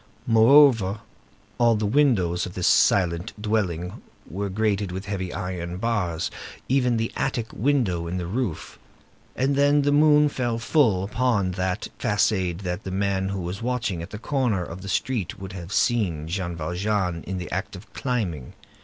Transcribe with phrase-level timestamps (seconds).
[0.25, 1.01] Moreover,
[1.59, 6.31] all the windows of this silent dwelling were grated with heavy iron bars,
[6.67, 8.79] even the attic windows in the roof.
[9.35, 14.01] And then, the moon fell full upon that façade, and the man who was watching
[14.01, 17.93] at the corner of the street would have seen Jean Valjean in the act of
[17.93, 18.53] climbing.